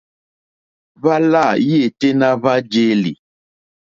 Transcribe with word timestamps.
Hwá 0.99 1.15
lâ 1.31 1.45
yêténá 1.67 2.27
hwá 2.41 2.53
jēlì. 2.71 3.11